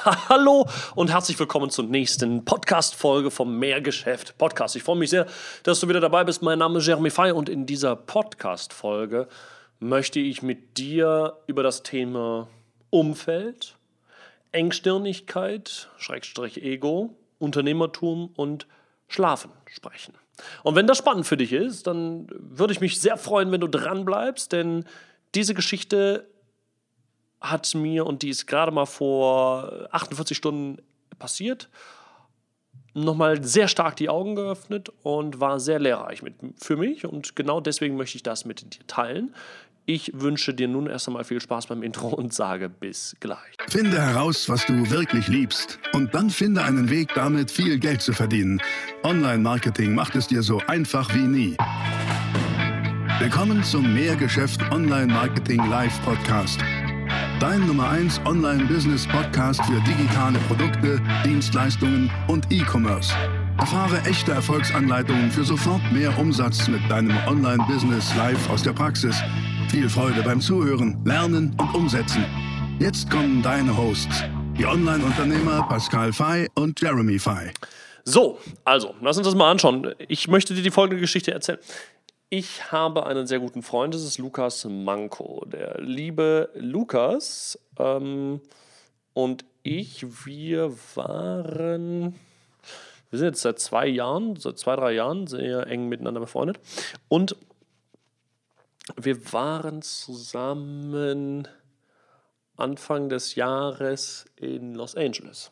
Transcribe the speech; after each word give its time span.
Hallo 0.28 0.66
und 0.94 1.10
herzlich 1.10 1.38
willkommen 1.38 1.68
zur 1.68 1.84
nächsten 1.84 2.44
Podcast-Folge 2.44 3.30
vom 3.30 3.58
Mehrgeschäft 3.58 4.38
Podcast. 4.38 4.74
Ich 4.76 4.82
freue 4.82 4.96
mich 4.96 5.10
sehr, 5.10 5.26
dass 5.62 5.80
du 5.80 5.88
wieder 5.88 6.00
dabei 6.00 6.24
bist. 6.24 6.40
Mein 6.40 6.58
Name 6.58 6.78
ist 6.78 6.86
Jeremy 6.86 7.10
Fay 7.10 7.32
und 7.32 7.50
in 7.50 7.66
dieser 7.66 7.96
Podcast-Folge 7.96 9.28
möchte 9.78 10.18
ich 10.18 10.40
mit 10.40 10.78
dir 10.78 11.36
über 11.46 11.62
das 11.62 11.82
Thema 11.82 12.48
Umfeld, 12.88 13.76
Engstirnigkeit, 14.52 15.90
Schrägstrich 15.98 16.62
Ego, 16.62 17.14
Unternehmertum 17.38 18.30
und 18.36 18.66
Schlafen 19.06 19.50
sprechen. 19.66 20.14
Und 20.62 20.76
wenn 20.76 20.86
das 20.86 20.96
spannend 20.96 21.26
für 21.26 21.36
dich 21.36 21.52
ist, 21.52 21.86
dann 21.86 22.26
würde 22.30 22.72
ich 22.72 22.80
mich 22.80 23.00
sehr 23.00 23.18
freuen, 23.18 23.52
wenn 23.52 23.60
du 23.60 23.68
dran 23.68 24.06
bleibst, 24.06 24.52
denn 24.52 24.86
diese 25.34 25.52
Geschichte 25.52 26.26
hat 27.40 27.74
mir, 27.74 28.06
und 28.06 28.22
die 28.22 28.28
ist 28.28 28.46
gerade 28.46 28.70
mal 28.70 28.86
vor 28.86 29.88
48 29.92 30.36
Stunden 30.36 30.82
passiert, 31.18 31.68
nochmal 32.94 33.42
sehr 33.42 33.68
stark 33.68 33.96
die 33.96 34.08
Augen 34.08 34.34
geöffnet 34.34 34.90
und 35.02 35.40
war 35.40 35.60
sehr 35.60 35.78
lehrreich 35.78 36.22
mit, 36.22 36.34
für 36.58 36.76
mich. 36.76 37.06
Und 37.06 37.36
genau 37.36 37.60
deswegen 37.60 37.96
möchte 37.96 38.16
ich 38.16 38.22
das 38.22 38.44
mit 38.44 38.74
dir 38.74 38.86
teilen. 38.86 39.34
Ich 39.86 40.12
wünsche 40.14 40.54
dir 40.54 40.68
nun 40.68 40.86
erst 40.86 41.08
einmal 41.08 41.24
viel 41.24 41.40
Spaß 41.40 41.66
beim 41.66 41.82
Intro 41.82 42.08
und 42.08 42.32
sage 42.32 42.68
bis 42.68 43.16
gleich. 43.18 43.56
Finde 43.68 44.00
heraus, 44.00 44.48
was 44.48 44.64
du 44.66 44.88
wirklich 44.90 45.26
liebst 45.26 45.78
und 45.92 46.14
dann 46.14 46.30
finde 46.30 46.62
einen 46.62 46.90
Weg, 46.90 47.14
damit 47.14 47.50
viel 47.50 47.78
Geld 47.78 48.02
zu 48.02 48.12
verdienen. 48.12 48.60
Online-Marketing 49.02 49.94
macht 49.94 50.14
es 50.14 50.28
dir 50.28 50.42
so 50.42 50.60
einfach 50.66 51.12
wie 51.14 51.26
nie. 51.26 51.56
Willkommen 53.18 53.64
zum 53.64 53.92
Mehrgeschäft 53.94 54.60
Online-Marketing 54.70 55.68
Live 55.68 56.00
Podcast. 56.04 56.60
Dein 57.40 57.66
Nummer 57.66 57.88
1 57.88 58.20
Online-Business-Podcast 58.26 59.64
für 59.64 59.80
digitale 59.80 60.38
Produkte, 60.40 61.00
Dienstleistungen 61.24 62.10
und 62.28 62.46
E-Commerce. 62.52 63.14
Erfahre 63.56 63.98
echte 64.02 64.32
Erfolgsanleitungen 64.32 65.30
für 65.30 65.44
sofort 65.44 65.80
mehr 65.90 66.16
Umsatz 66.18 66.68
mit 66.68 66.82
deinem 66.90 67.16
Online-Business 67.26 68.14
live 68.14 68.50
aus 68.50 68.62
der 68.62 68.74
Praxis. 68.74 69.16
Viel 69.70 69.88
Freude 69.88 70.22
beim 70.22 70.42
Zuhören, 70.42 71.02
Lernen 71.06 71.56
und 71.58 71.74
Umsetzen. 71.74 72.26
Jetzt 72.78 73.10
kommen 73.10 73.40
deine 73.40 73.74
Hosts, 73.74 74.22
die 74.58 74.66
Online-Unternehmer 74.66 75.66
Pascal 75.66 76.12
Fay 76.12 76.46
und 76.56 76.78
Jeremy 76.78 77.18
Fay. 77.18 77.52
So, 78.04 78.38
also, 78.64 78.94
lass 79.00 79.16
uns 79.16 79.26
das 79.26 79.34
mal 79.34 79.50
anschauen. 79.50 79.94
Ich 80.08 80.28
möchte 80.28 80.52
dir 80.52 80.62
die 80.62 80.70
folgende 80.70 81.00
Geschichte 81.00 81.32
erzählen. 81.32 81.58
Ich 82.32 82.70
habe 82.70 83.06
einen 83.06 83.26
sehr 83.26 83.40
guten 83.40 83.60
Freund, 83.60 83.92
das 83.92 84.04
ist 84.04 84.18
Lukas 84.18 84.64
Manko. 84.64 85.44
Der 85.46 85.80
liebe 85.80 86.48
Lukas 86.54 87.58
ähm, 87.76 88.40
und 89.14 89.44
ich, 89.64 90.06
wir 90.24 90.72
waren, 90.94 92.14
wir 93.10 93.18
sind 93.18 93.26
jetzt 93.26 93.40
seit 93.40 93.58
zwei 93.58 93.88
Jahren, 93.88 94.36
seit 94.36 94.60
zwei, 94.60 94.76
drei 94.76 94.92
Jahren 94.92 95.26
sehr 95.26 95.66
eng 95.66 95.88
miteinander 95.88 96.20
befreundet. 96.20 96.60
Und 97.08 97.34
wir 98.94 99.32
waren 99.32 99.82
zusammen 99.82 101.48
Anfang 102.56 103.08
des 103.08 103.34
Jahres 103.34 104.26
in 104.36 104.76
Los 104.76 104.94
Angeles. 104.94 105.50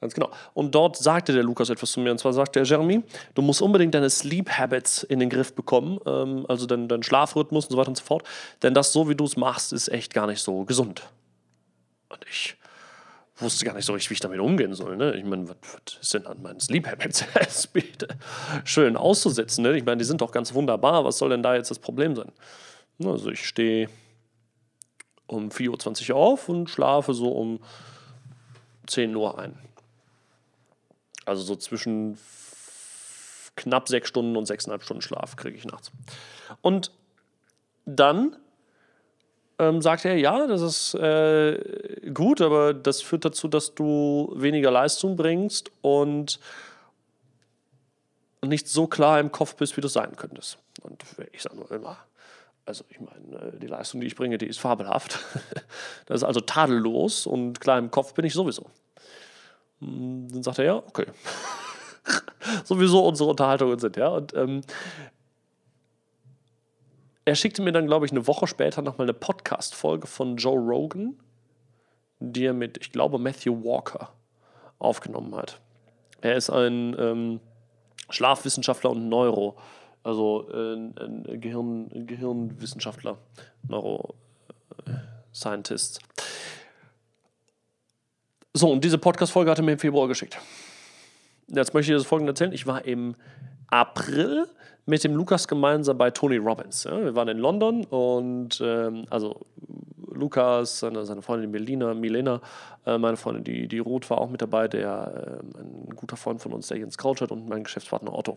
Ganz 0.00 0.14
genau. 0.14 0.30
Und 0.54 0.74
dort 0.74 0.96
sagte 0.96 1.32
der 1.32 1.42
Lukas 1.42 1.68
etwas 1.68 1.92
zu 1.92 2.00
mir. 2.00 2.10
Und 2.10 2.18
zwar 2.18 2.32
sagte 2.32 2.60
er, 2.60 2.64
Jeremy, 2.64 3.02
du 3.34 3.42
musst 3.42 3.60
unbedingt 3.60 3.94
deine 3.94 4.08
Sleep 4.08 4.48
Habits 4.48 5.02
in 5.02 5.18
den 5.18 5.28
Griff 5.28 5.54
bekommen, 5.54 5.98
ähm, 6.06 6.46
also 6.48 6.64
deinen 6.66 6.88
dein 6.88 7.02
Schlafrhythmus 7.02 7.66
und 7.66 7.72
so 7.72 7.76
weiter 7.76 7.88
und 7.88 7.98
so 7.98 8.04
fort. 8.04 8.22
Denn 8.62 8.72
das, 8.72 8.92
so 8.92 9.08
wie 9.08 9.14
du 9.14 9.24
es 9.24 9.36
machst, 9.36 9.72
ist 9.72 9.88
echt 9.88 10.14
gar 10.14 10.26
nicht 10.26 10.40
so 10.40 10.64
gesund. 10.64 11.02
Und 12.08 12.24
ich 12.28 12.56
wusste 13.36 13.64
gar 13.66 13.74
nicht 13.74 13.84
so 13.84 13.92
richtig, 13.92 14.10
wie 14.10 14.14
ich 14.14 14.20
damit 14.20 14.40
umgehen 14.40 14.74
soll. 14.74 14.96
Ne? 14.96 15.14
Ich 15.16 15.24
meine, 15.24 15.48
was, 15.48 15.56
was 15.60 16.08
sind 16.08 16.26
an 16.26 16.40
meinen 16.40 16.60
Sleep 16.60 16.86
Habits 16.86 17.24
schön 18.64 18.96
auszusetzen? 18.96 19.62
Ne? 19.62 19.76
Ich 19.76 19.84
meine, 19.84 19.98
die 19.98 20.04
sind 20.04 20.22
doch 20.22 20.32
ganz 20.32 20.54
wunderbar. 20.54 21.04
Was 21.04 21.18
soll 21.18 21.28
denn 21.28 21.42
da 21.42 21.54
jetzt 21.54 21.70
das 21.70 21.78
Problem 21.78 22.16
sein? 22.16 22.32
Also 23.04 23.30
ich 23.30 23.46
stehe 23.46 23.88
um 25.26 25.50
4.20 25.50 26.10
Uhr 26.10 26.16
auf 26.16 26.48
und 26.48 26.68
schlafe 26.68 27.14
so 27.14 27.30
um 27.32 27.60
10 28.86 29.14
Uhr 29.14 29.38
ein. 29.38 29.58
Also 31.30 31.44
so 31.44 31.54
zwischen 31.54 32.18
knapp 33.54 33.88
sechs 33.88 34.08
Stunden 34.08 34.36
und 34.36 34.46
sechseinhalb 34.46 34.82
Stunden 34.82 35.00
Schlaf 35.00 35.36
kriege 35.36 35.56
ich 35.56 35.64
nachts. 35.64 35.92
Und 36.60 36.90
dann 37.86 38.36
ähm, 39.60 39.80
sagt 39.80 40.04
er, 40.06 40.16
ja, 40.16 40.48
das 40.48 40.60
ist 40.60 40.94
äh, 40.94 42.10
gut, 42.12 42.40
aber 42.40 42.74
das 42.74 43.00
führt 43.00 43.24
dazu, 43.24 43.46
dass 43.46 43.76
du 43.76 44.32
weniger 44.34 44.72
Leistung 44.72 45.14
bringst 45.14 45.70
und 45.82 46.40
nicht 48.44 48.66
so 48.66 48.88
klar 48.88 49.20
im 49.20 49.30
Kopf 49.30 49.54
bist, 49.54 49.76
wie 49.76 49.82
du 49.82 49.88
sein 49.88 50.16
könntest. 50.16 50.58
Und 50.82 51.04
ich 51.30 51.42
sage 51.42 51.54
nur 51.54 51.70
immer, 51.70 51.96
also 52.66 52.82
ich 52.88 52.98
meine, 52.98 53.52
äh, 53.52 53.58
die 53.60 53.68
Leistung, 53.68 54.00
die 54.00 54.08
ich 54.08 54.16
bringe, 54.16 54.36
die 54.36 54.46
ist 54.46 54.58
fabelhaft. 54.58 55.20
das 56.06 56.22
ist 56.22 56.24
also 56.24 56.40
tadellos 56.40 57.24
und 57.28 57.60
klar 57.60 57.78
im 57.78 57.92
Kopf 57.92 58.14
bin 58.14 58.24
ich 58.24 58.32
sowieso. 58.32 58.66
Hm, 59.80 60.28
dann 60.30 60.42
sagt 60.42 60.58
er, 60.58 60.64
ja, 60.64 60.76
okay. 60.76 61.06
Sowieso 62.64 63.06
unsere 63.06 63.30
Unterhaltungen 63.30 63.78
sind, 63.78 63.96
ja. 63.96 64.08
Und 64.08 64.34
ähm, 64.34 64.62
er 67.24 67.34
schickte 67.34 67.62
mir 67.62 67.72
dann, 67.72 67.86
glaube 67.86 68.06
ich, 68.06 68.12
eine 68.12 68.26
Woche 68.26 68.46
später 68.46 68.82
nochmal 68.82 69.06
eine 69.06 69.14
Podcast-Folge 69.14 70.06
von 70.06 70.36
Joe 70.36 70.58
Rogan, 70.58 71.16
die 72.18 72.44
er 72.44 72.54
mit, 72.54 72.78
ich 72.78 72.92
glaube, 72.92 73.18
Matthew 73.18 73.64
Walker 73.64 74.12
aufgenommen 74.78 75.34
hat. 75.36 75.60
Er 76.22 76.36
ist 76.36 76.50
ein 76.50 76.96
ähm, 76.98 77.40
Schlafwissenschaftler 78.08 78.90
und 78.90 79.08
Neuro, 79.08 79.56
also 80.02 80.48
äh, 80.50 80.74
ein 80.74 81.40
Gehirn, 81.40 82.06
Gehirnwissenschaftler, 82.06 83.18
Neuroscientist. 83.68 86.00
So, 88.52 88.68
und 88.68 88.82
diese 88.82 88.98
Podcast-Folge 88.98 89.50
hat 89.50 89.58
er 89.58 89.64
mir 89.64 89.72
im 89.72 89.78
Februar 89.78 90.08
geschickt. 90.08 90.36
Jetzt 91.46 91.72
möchte 91.72 91.92
ich 91.92 91.98
das 91.98 92.06
folgende 92.06 92.32
erzählen. 92.32 92.52
Ich 92.52 92.66
war 92.66 92.84
im 92.84 93.14
April 93.68 94.46
mit 94.86 95.04
dem 95.04 95.14
Lukas 95.14 95.46
gemeinsam 95.46 95.96
bei 95.96 96.10
Tony 96.10 96.36
Robbins. 96.36 96.82
Ja, 96.82 97.00
wir 97.00 97.14
waren 97.14 97.28
in 97.28 97.38
London 97.38 97.84
und 97.84 98.60
ähm, 98.60 99.06
also 99.08 99.46
Lukas, 100.12 100.80
seine, 100.80 101.04
seine 101.04 101.22
Freundin 101.22 101.52
Melina, 101.52 101.94
Milena, 101.94 102.40
äh, 102.86 102.98
meine 102.98 103.16
Freundin, 103.16 103.44
die, 103.44 103.68
die 103.68 103.78
Ruth 103.78 104.10
war 104.10 104.18
auch 104.18 104.28
mit 104.28 104.42
dabei, 104.42 104.66
der 104.66 105.40
äh, 105.54 105.60
ein 105.60 105.94
guter 105.94 106.16
Freund 106.16 106.42
von 106.42 106.52
uns, 106.52 106.66
der 106.66 106.78
Jens 106.78 106.98
Couch 106.98 107.20
hat 107.20 107.30
und 107.30 107.48
mein 107.48 107.62
Geschäftspartner 107.62 108.12
Otto. 108.12 108.36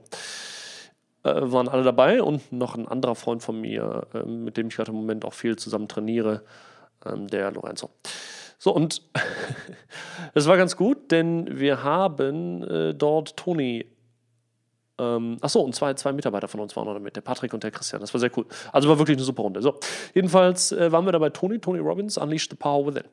Äh, 1.23 1.33
waren 1.51 1.67
alle 1.67 1.83
dabei 1.83 2.21
und 2.21 2.51
noch 2.51 2.75
ein 2.75 2.87
anderer 2.87 3.15
Freund 3.15 3.41
von 3.41 3.59
mir, 3.59 4.05
ähm, 4.13 4.43
mit 4.43 4.57
dem 4.57 4.67
ich 4.67 4.75
gerade 4.75 4.91
im 4.91 4.97
Moment 4.97 5.25
auch 5.25 5.33
viel 5.33 5.55
zusammen 5.55 5.87
trainiere, 5.87 6.43
ähm, 7.03 7.27
der 7.27 7.49
Lorenzo. 7.49 7.89
So, 8.63 8.73
und 8.73 9.01
es 10.33 10.47
war 10.47 10.55
ganz 10.55 10.77
gut, 10.77 11.11
denn 11.11 11.59
wir 11.59 11.83
haben 11.83 12.63
äh, 12.63 12.93
dort 12.93 13.35
Toni. 13.35 13.85
Ähm, 14.97 15.35
achso, 15.41 15.59
und 15.59 15.75
zwei, 15.75 15.93
zwei 15.95 16.13
Mitarbeiter 16.13 16.47
von 16.47 16.61
uns 16.61 16.73
waren 16.77 16.85
noch 16.85 16.97
mit, 16.97 17.17
der 17.17 17.21
Patrick 17.21 17.53
und 17.53 17.61
der 17.61 17.71
Christian. 17.71 17.99
Das 17.99 18.13
war 18.13 18.21
sehr 18.21 18.31
cool. 18.37 18.45
Also 18.71 18.87
war 18.87 18.97
wirklich 18.97 19.17
eine 19.17 19.25
super 19.25 19.43
Runde. 19.43 19.61
So, 19.61 19.81
jedenfalls 20.13 20.71
äh, 20.71 20.93
waren 20.93 21.03
wir 21.03 21.11
da 21.11 21.19
bei 21.19 21.29
Tony, 21.29 21.59
Tony 21.59 21.79
Robbins, 21.79 22.17
Unleash 22.17 22.47
the 22.49 22.55
Power 22.55 22.85
Within. 22.85 23.03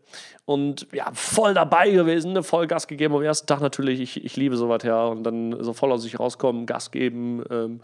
Und 0.44 0.87
ja, 0.93 1.11
voll 1.15 1.53
dabei 1.53 1.91
gewesen, 1.91 2.32
ne? 2.32 2.44
voll 2.44 2.69
Gas 2.69 2.87
gegeben. 2.87 3.17
Am 3.17 3.22
ersten 3.22 3.49
Tag 3.49 3.61
natürlich, 3.61 3.99
ich, 3.99 4.25
ich 4.25 4.37
liebe 4.37 4.56
sowas, 4.56 4.84
ja. 4.84 5.05
Und 5.06 5.25
dann 5.25 5.65
so 5.65 5.72
voll 5.72 5.91
aus 5.91 6.03
sich 6.03 6.21
rauskommen, 6.21 6.65
Gas 6.67 6.93
geben, 6.93 7.43
ähm, 7.50 7.81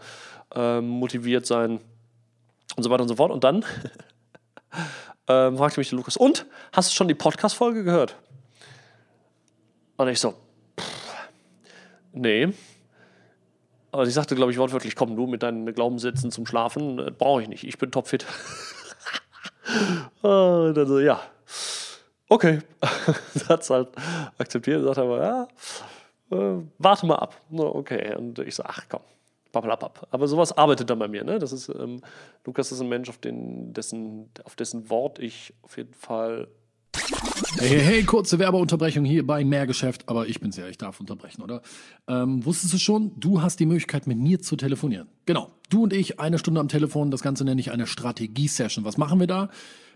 ähm, 0.55 0.87
motiviert 0.87 1.45
sein 1.45 1.81
und 2.77 2.83
so 2.83 2.89
weiter 2.89 3.01
und 3.01 3.09
so 3.09 3.15
fort. 3.15 3.31
Und 3.31 3.43
dann 3.43 3.65
ähm, 5.27 5.57
fragte 5.57 5.79
mich 5.79 5.89
der 5.89 5.97
Lukas, 5.97 6.17
und? 6.17 6.45
Hast 6.71 6.91
du 6.91 6.95
schon 6.95 7.07
die 7.07 7.15
Podcast-Folge 7.15 7.83
gehört? 7.83 8.15
Und 9.97 10.07
ich 10.07 10.19
so, 10.19 10.35
pff, 10.79 11.27
nee. 12.13 12.49
Aber 13.91 14.05
sie 14.05 14.11
sagte, 14.11 14.35
glaube 14.35 14.51
ich, 14.51 14.57
wortwörtlich, 14.57 14.95
komm 14.95 15.15
du 15.15 15.27
mit 15.27 15.43
deinen 15.43 15.73
Glaubenssätzen 15.73 16.31
zum 16.31 16.45
Schlafen, 16.45 16.99
äh, 16.99 17.11
brauche 17.11 17.41
ich 17.41 17.47
nicht, 17.47 17.63
ich 17.63 17.77
bin 17.77 17.91
topfit. 17.91 18.25
und 20.21 20.73
dann 20.73 20.87
so, 20.87 20.99
ja, 20.99 21.21
okay. 22.29 22.59
hat 23.49 23.61
es 23.61 23.69
halt 23.69 23.89
akzeptiert, 24.37 24.83
sagt 24.83 24.99
aber, 24.99 25.23
ja, 25.23 25.47
äh, 26.31 26.61
warte 26.77 27.05
mal 27.05 27.15
ab. 27.15 27.35
Okay, 27.51 28.15
und 28.15 28.39
ich 28.39 28.55
so, 28.55 28.63
ach 28.63 28.83
komm, 28.89 29.01
Pappelapapp. 29.61 30.07
Aber 30.11 30.27
sowas 30.27 30.57
arbeitet 30.57 30.89
dann 30.89 30.99
bei 30.99 31.07
mir. 31.07 31.23
Ne? 31.23 31.39
Das 31.39 31.51
ist, 31.51 31.69
ähm, 31.69 32.01
Lukas 32.45 32.71
ist 32.71 32.81
ein 32.81 32.89
Mensch, 32.89 33.09
auf, 33.09 33.17
den, 33.17 33.73
dessen, 33.73 34.29
auf 34.43 34.55
dessen 34.55 34.89
Wort 34.89 35.19
ich 35.19 35.53
auf 35.61 35.77
jeden 35.77 35.93
Fall. 35.93 36.47
Hey, 37.57 37.69
hey, 37.69 37.79
hey, 37.79 38.03
kurze 38.03 38.39
Werbeunterbrechung 38.39 39.05
hier 39.05 39.25
bei 39.25 39.43
Mehrgeschäft, 39.45 40.09
aber 40.09 40.27
ich 40.27 40.39
bin's 40.39 40.57
ja, 40.57 40.67
ich 40.67 40.77
darf 40.77 40.99
unterbrechen, 40.99 41.41
oder? 41.41 41.61
Ähm, 42.07 42.43
wusstest 42.45 42.73
du 42.73 42.77
schon, 42.77 43.11
du 43.19 43.41
hast 43.41 43.59
die 43.59 43.65
Möglichkeit, 43.65 44.07
mit 44.07 44.17
mir 44.17 44.41
zu 44.41 44.55
telefonieren. 44.55 45.07
Genau, 45.25 45.51
du 45.69 45.83
und 45.83 45.93
ich, 45.93 46.19
eine 46.19 46.39
Stunde 46.39 46.59
am 46.59 46.69
Telefon, 46.69 47.11
das 47.11 47.21
Ganze 47.21 47.45
nenne 47.45 47.61
ich 47.61 47.71
eine 47.71 47.87
Strategie-Session. 47.87 48.83
Was 48.83 48.97
machen 48.97 49.19
wir 49.19 49.27
da? 49.27 49.49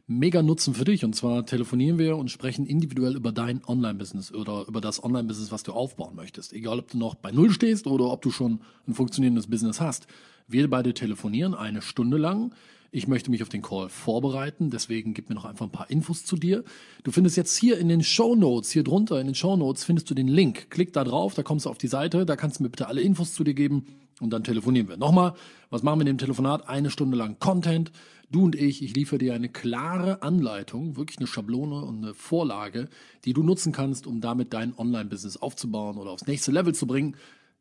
Mega 0.08 0.42
Nutzen 0.42 0.74
für 0.74 0.86
dich. 0.86 1.06
Und 1.06 1.16
zwar 1.16 1.46
telefonieren 1.46 1.98
wir 1.98 2.18
und 2.18 2.32
sprechen 2.32 2.66
individuell 2.66 3.16
über 3.16 3.32
dein 3.32 3.62
Online-Business 3.66 4.34
oder 4.34 4.66
über 4.68 4.82
das 4.82 5.04
Online-Business, 5.04 5.52
was 5.52 5.64
du 5.64 5.74
aufbauen 5.74 6.16
möchtest. 6.16 6.54
Egal, 6.54 6.80
ob 6.80 6.92
du 6.92 6.98
noch 6.98 7.16
bei 7.16 7.32
Null 7.32 7.52
stehst 7.52 7.88
oder 7.88 8.12
ob 8.12 8.22
du 8.22 8.32
schon 8.32 8.62
ein 8.88 8.94
funktionierendes 8.94 9.48
Business 9.48 9.80
hast. 9.80 10.08
Wir 10.48 10.70
beide 10.70 10.94
telefonieren 10.94 11.54
eine 11.54 11.82
Stunde 11.82 12.18
lang. 12.18 12.54
Ich 12.94 13.08
möchte 13.08 13.32
mich 13.32 13.42
auf 13.42 13.48
den 13.48 13.62
Call 13.62 13.88
vorbereiten, 13.88 14.70
deswegen 14.70 15.14
gib 15.14 15.30
mir 15.30 15.36
noch 15.36 15.46
einfach 15.46 15.66
ein 15.66 15.72
paar 15.72 15.90
Infos 15.90 16.26
zu 16.26 16.36
dir. 16.36 16.66
Du 17.04 17.12
findest 17.12 17.38
jetzt 17.38 17.56
hier 17.56 17.78
in 17.78 17.88
den 17.88 18.04
Show 18.04 18.36
Notes, 18.36 18.70
hier 18.70 18.84
drunter 18.84 19.22
in 19.22 19.28
den 19.28 19.36
Show 19.36 19.56
Notes 19.56 19.86
findest 19.86 20.10
du 20.10 20.14
den 20.14 20.28
Link. 20.28 20.70
Klick 20.70 20.92
da 20.92 21.06
drauf, 21.06 21.34
da 21.34 21.42
kommst 21.42 21.66
du 21.66 21.70
auf 21.70 21.78
die 21.78 21.88
Seite, 21.88 22.26
da 22.26 22.36
kannst 22.36 22.60
du 22.60 22.64
mir 22.64 22.70
bitte 22.70 22.88
alle 22.88 23.00
Infos 23.00 23.34
zu 23.34 23.46
dir 23.46 23.54
geben 23.54 23.86
und 24.20 24.32
dann 24.32 24.44
telefonieren 24.44 24.90
wir. 24.90 24.98
Nochmal, 24.98 25.36
was 25.70 25.84
machen 25.84 26.00
wir 26.00 26.02
in 26.02 26.08
dem 26.08 26.18
Telefonat? 26.18 26.68
Eine 26.68 26.90
Stunde 26.90 27.16
lang 27.16 27.40
Content. 27.40 27.94
Du 28.32 28.46
und 28.46 28.56
ich, 28.56 28.82
ich 28.82 28.96
liefere 28.96 29.18
dir 29.18 29.34
eine 29.34 29.50
klare 29.50 30.22
Anleitung, 30.22 30.96
wirklich 30.96 31.18
eine 31.18 31.28
Schablone 31.28 31.84
und 31.84 31.98
eine 31.98 32.14
Vorlage, 32.14 32.88
die 33.26 33.34
du 33.34 33.44
nutzen 33.44 33.74
kannst, 33.74 34.08
um 34.08 34.22
damit 34.22 34.54
dein 34.54 34.74
Online-Business 34.78 35.36
aufzubauen 35.36 35.98
oder 35.98 36.12
aufs 36.12 36.28
nächste 36.28 36.52
Level 36.52 36.74
zu 36.74 36.88
bringen. 36.88 37.18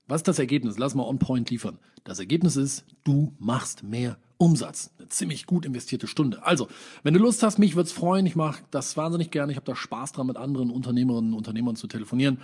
Was 0.06 0.20
ist 0.20 0.28
das 0.28 0.38
Ergebnis? 0.38 0.78
Lass 0.78 0.94
mal 0.94 1.02
on 1.02 1.19
point 1.19 1.50
liefern. 1.50 1.78
Das 2.05 2.20
Ergebnis 2.20 2.55
ist, 2.55 2.84
du 3.02 3.34
machst 3.40 3.82
mehr 3.82 4.17
Umsatz. 4.38 4.93
Eine 4.99 5.08
ziemlich 5.08 5.46
gut 5.46 5.67
investierte 5.67 6.06
Stunde. 6.06 6.46
Also, 6.46 6.69
wenn 7.02 7.14
du 7.14 7.20
Lust 7.20 7.43
hast, 7.43 7.58
mich 7.58 7.75
würde 7.75 7.88
es 7.88 7.93
freuen. 7.93 8.25
Ich 8.25 8.37
mache 8.37 8.62
das 8.70 8.96
wahnsinnig 8.96 9.32
gerne. 9.32 9.50
Ich 9.50 9.56
habe 9.56 9.67
da 9.67 9.75
Spaß 9.75 10.12
dran, 10.12 10.28
mit 10.28 10.37
anderen 10.37 10.70
Unternehmerinnen 10.70 11.32
und 11.32 11.38
Unternehmern 11.38 11.75
zu 11.75 11.88
telefonieren 11.88 12.38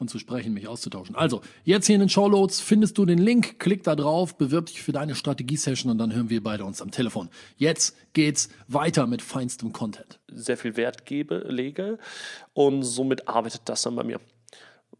und 0.00 0.08
zu 0.08 0.18
sprechen, 0.18 0.54
mich 0.54 0.68
auszutauschen. 0.68 1.14
Also, 1.16 1.42
jetzt 1.64 1.86
hier 1.86 1.94
in 1.94 2.00
den 2.00 2.08
Showloads 2.08 2.60
findest 2.60 2.98
du 2.98 3.04
den 3.04 3.18
Link, 3.18 3.58
klick 3.58 3.82
da 3.82 3.94
drauf, 3.94 4.36
bewirb 4.36 4.66
dich 4.66 4.82
für 4.82 4.92
deine 4.92 5.14
Strategie-Session 5.14 5.90
und 5.90 5.98
dann 5.98 6.14
hören 6.14 6.30
wir 6.30 6.42
beide 6.42 6.64
uns 6.64 6.80
am 6.80 6.90
Telefon. 6.90 7.28
Jetzt 7.56 7.96
geht's 8.12 8.48
weiter 8.68 9.06
mit 9.06 9.22
feinstem 9.22 9.72
Content. 9.72 10.18
Sehr 10.28 10.56
viel 10.56 10.76
Wert 10.76 11.04
gebe, 11.04 11.38
lege 11.48 11.98
und 12.54 12.82
somit 12.82 13.28
arbeitet 13.28 13.62
das 13.66 13.82
dann 13.82 13.96
bei 13.96 14.04
mir. 14.04 14.20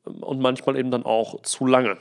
Und 0.05 0.41
manchmal 0.41 0.77
eben 0.77 0.91
dann 0.91 1.05
auch 1.05 1.43
zu 1.43 1.67
lange 1.67 1.97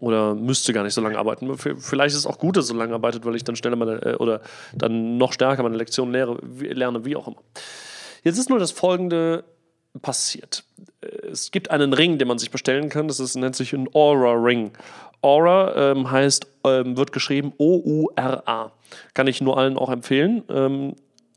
oder 0.00 0.34
müsste 0.34 0.72
gar 0.72 0.82
nicht 0.82 0.92
so 0.92 1.00
lange 1.00 1.16
arbeiten. 1.16 1.56
Vielleicht 1.56 2.14
ist 2.14 2.20
es 2.20 2.26
auch 2.26 2.38
gut, 2.38 2.56
dass 2.56 2.64
es 2.64 2.70
so 2.70 2.76
lange 2.76 2.94
arbeitet, 2.94 3.24
weil 3.24 3.36
ich 3.36 3.44
dann 3.44 3.56
schneller 3.56 3.76
meine, 3.76 4.02
äh, 4.02 4.14
oder 4.16 4.42
dann 4.74 5.16
noch 5.16 5.32
stärker 5.32 5.62
meine 5.62 5.76
Lektion 5.76 6.12
lehre, 6.12 6.38
lerne, 6.42 7.04
wie 7.04 7.16
auch 7.16 7.26
immer. 7.26 7.42
Jetzt 8.22 8.38
ist 8.38 8.50
nur 8.50 8.58
das 8.58 8.70
folgende 8.70 9.44
passiert. 10.02 10.64
Es 11.30 11.50
gibt 11.50 11.70
einen 11.70 11.92
Ring, 11.92 12.18
den 12.18 12.28
man 12.28 12.38
sich 12.38 12.50
bestellen 12.50 12.88
kann. 12.88 13.08
Das 13.08 13.20
ist, 13.20 13.36
nennt 13.36 13.56
sich 13.56 13.72
ein 13.72 13.88
Aura 13.94 14.32
Ring. 14.32 14.72
Aura 15.22 15.92
ähm, 15.92 16.10
heißt, 16.10 16.46
ähm, 16.64 16.96
wird 16.96 17.12
geschrieben 17.12 17.52
O-U-R-A. 17.58 18.72
Kann 19.14 19.26
ich 19.26 19.40
nur 19.40 19.58
allen 19.58 19.78
auch 19.78 19.90
empfehlen. 19.90 20.44
Ähm, 20.48 20.94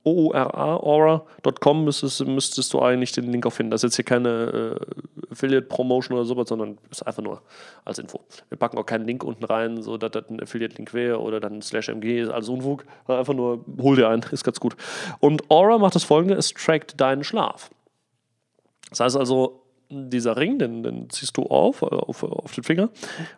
OURA, 0.08 0.78
aura.com 0.78 1.84
müsstest, 1.84 2.26
müsstest 2.26 2.74
du 2.74 2.82
eigentlich 2.82 3.12
den 3.12 3.30
Link 3.30 3.46
auch 3.46 3.52
finden. 3.52 3.72
Das 3.72 3.84
ist 3.84 3.90
jetzt 3.90 3.96
hier 3.98 4.06
keine 4.06 4.80
äh, 4.80 5.32
Affiliate-Promotion 5.32 6.18
oder 6.18 6.26
sowas, 6.26 6.48
sondern 6.48 6.78
ist 6.90 7.06
einfach 7.06 7.24
nur 7.24 7.42
als 7.84 8.00
Info. 8.00 8.22
Wir 8.48 8.58
packen 8.58 8.78
auch 8.78 8.86
keinen 8.86 9.06
Link 9.06 9.24
unten 9.24 9.44
rein, 9.44 9.82
so 9.82 9.98
dass 9.98 10.12
das 10.12 10.30
ein 10.30 10.42
Affiliate-Link 10.42 10.94
wäre 10.94 11.20
oder 11.20 11.42
dann 11.42 11.62
slash 11.62 11.90
MG 11.90 12.22
ist 12.22 12.30
alles 12.30 12.48
Unfug. 12.48 12.86
Einfach 13.08 13.34
nur 13.34 13.66
hol 13.82 13.98
dir 13.98 14.08
einen, 14.08 14.24
ist 14.32 14.46
ganz 14.46 14.60
gut. 14.60 14.78
Und 15.20 15.50
Aura 15.52 15.78
macht 15.78 15.96
das 15.96 16.06
folgende: 16.06 16.36
Es 16.36 16.54
trackt 16.54 17.00
deinen 17.02 17.26
Schlaf. 17.26 17.70
Das 18.90 19.00
heißt 19.00 19.18
also, 19.18 19.64
dieser 19.90 20.36
Ring, 20.36 20.60
den, 20.60 20.84
den 20.84 21.10
ziehst 21.10 21.38
du 21.38 21.44
auf, 21.44 21.82
auf, 21.82 22.24
auf 22.24 22.54
den 22.54 22.64
Finger 22.64 22.90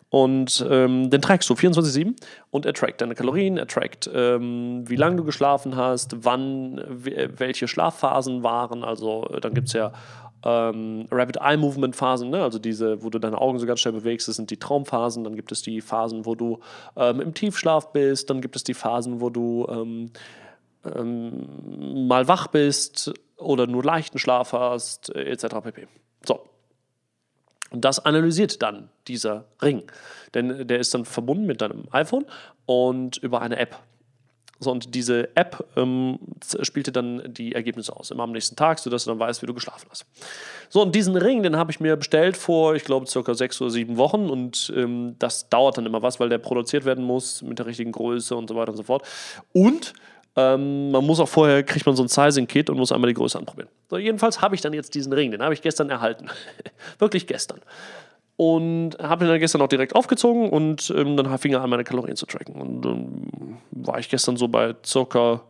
und 0.08 0.66
ähm, 0.68 1.08
den 1.08 1.22
trägst 1.22 1.48
du 1.48 1.54
24-7 1.54 2.14
und 2.50 2.66
er 2.66 2.72
trackt 2.72 3.00
deine 3.00 3.14
Kalorien, 3.14 3.56
er 3.56 3.68
trackt, 3.68 4.10
ähm, 4.12 4.82
wie 4.88 4.96
lange 4.96 5.16
du 5.16 5.24
geschlafen 5.24 5.76
hast, 5.76 6.24
wann, 6.24 6.80
welche 6.88 7.68
Schlafphasen 7.68 8.42
waren. 8.42 8.82
Also 8.82 9.28
dann 9.40 9.54
gibt 9.54 9.68
es 9.68 9.74
ja 9.74 9.92
ähm, 10.44 11.06
Rapid 11.10 11.36
Eye 11.36 11.56
Movement 11.56 11.94
Phasen, 11.94 12.30
ne? 12.30 12.42
also 12.42 12.58
diese, 12.58 13.02
wo 13.02 13.10
du 13.10 13.18
deine 13.18 13.38
Augen 13.38 13.58
so 13.58 13.66
ganz 13.66 13.80
schnell 13.80 13.94
bewegst, 13.94 14.26
das 14.26 14.36
sind 14.36 14.50
die 14.50 14.56
Traumphasen. 14.56 15.24
Dann 15.24 15.36
gibt 15.36 15.52
es 15.52 15.62
die 15.62 15.80
Phasen, 15.80 16.26
wo 16.26 16.34
du 16.34 16.60
ähm, 16.96 17.20
im 17.20 17.34
Tiefschlaf 17.34 17.92
bist. 17.92 18.30
Dann 18.30 18.40
gibt 18.40 18.56
es 18.56 18.64
die 18.64 18.74
Phasen, 18.74 19.20
wo 19.20 19.30
du 19.30 19.66
ähm, 19.70 20.10
ähm, 20.84 22.06
mal 22.06 22.28
wach 22.28 22.48
bist 22.48 23.12
oder 23.36 23.66
nur 23.66 23.84
leichten 23.84 24.18
Schlaf 24.18 24.52
hast, 24.52 25.14
etc. 25.14 25.46
pp. 25.62 25.88
So. 26.26 26.40
Und 27.70 27.84
das 27.84 28.04
analysiert 28.04 28.62
dann 28.62 28.90
dieser 29.06 29.44
Ring. 29.62 29.84
Denn 30.34 30.66
der 30.66 30.80
ist 30.80 30.92
dann 30.92 31.04
verbunden 31.04 31.46
mit 31.46 31.60
deinem 31.60 31.84
iPhone 31.92 32.26
und 32.66 33.16
über 33.18 33.42
eine 33.42 33.56
App. 33.58 33.78
So, 34.62 34.70
und 34.70 34.94
diese 34.94 35.34
App 35.36 35.66
ähm, 35.76 36.18
spielte 36.60 36.92
dann 36.92 37.32
die 37.32 37.54
Ergebnisse 37.54 37.96
aus, 37.96 38.10
immer 38.10 38.24
am 38.24 38.32
nächsten 38.32 38.56
Tag, 38.56 38.78
sodass 38.78 39.04
du 39.04 39.10
dann 39.10 39.18
weißt, 39.18 39.40
wie 39.40 39.46
du 39.46 39.54
geschlafen 39.54 39.88
hast. 39.90 40.04
So, 40.68 40.82
und 40.82 40.94
diesen 40.94 41.16
Ring, 41.16 41.42
den 41.42 41.56
habe 41.56 41.72
ich 41.72 41.80
mir 41.80 41.96
bestellt 41.96 42.36
vor, 42.36 42.74
ich 42.74 42.84
glaube, 42.84 43.06
circa 43.06 43.32
sechs 43.32 43.58
oder 43.62 43.70
sieben 43.70 43.96
Wochen. 43.96 44.28
Und 44.28 44.70
ähm, 44.76 45.16
das 45.18 45.48
dauert 45.48 45.78
dann 45.78 45.86
immer 45.86 46.02
was, 46.02 46.20
weil 46.20 46.28
der 46.28 46.38
produziert 46.38 46.84
werden 46.84 47.04
muss 47.04 47.40
mit 47.40 47.58
der 47.58 47.64
richtigen 47.64 47.90
Größe 47.90 48.36
und 48.36 48.48
so 48.48 48.54
weiter 48.54 48.72
und 48.72 48.76
so 48.76 48.82
fort. 48.82 49.06
Und 49.54 49.94
ähm, 50.36 50.90
man 50.90 51.04
muss 51.04 51.20
auch 51.20 51.28
vorher, 51.28 51.62
kriegt 51.62 51.86
man 51.86 51.96
so 51.96 52.02
ein 52.02 52.08
Sizing-Kit 52.08 52.70
und 52.70 52.76
muss 52.76 52.92
einmal 52.92 53.08
die 53.08 53.14
Größe 53.14 53.38
anprobieren. 53.38 53.68
So, 53.88 53.98
jedenfalls 53.98 54.40
habe 54.40 54.54
ich 54.54 54.60
dann 54.60 54.72
jetzt 54.72 54.94
diesen 54.94 55.12
Ring, 55.12 55.30
den 55.30 55.42
habe 55.42 55.54
ich 55.54 55.62
gestern 55.62 55.90
erhalten. 55.90 56.28
Wirklich 56.98 57.26
gestern. 57.26 57.60
Und 58.36 58.96
habe 58.98 59.24
ihn 59.24 59.28
dann 59.28 59.40
gestern 59.40 59.60
auch 59.60 59.68
direkt 59.68 59.94
aufgezogen 59.94 60.48
und 60.48 60.92
ähm, 60.96 61.16
dann 61.16 61.36
fing 61.38 61.52
er 61.52 61.62
an, 61.62 61.68
meine 61.68 61.84
Kalorien 61.84 62.16
zu 62.16 62.26
tracken. 62.26 62.54
Und 62.54 62.82
dann 62.82 63.58
war 63.70 63.98
ich 63.98 64.08
gestern 64.08 64.36
so 64.36 64.48
bei 64.48 64.74
circa 64.84 65.42